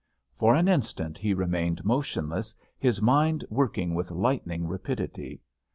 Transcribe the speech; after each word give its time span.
For 0.33 0.55
an 0.55 0.67
instant 0.67 1.19
he 1.19 1.35
remained 1.35 1.85
motionless, 1.85 2.55
his 2.79 3.03
mind 3.03 3.45
working 3.51 3.93
with 3.93 4.09
lightning 4.09 4.65
rapidity. 4.65 5.41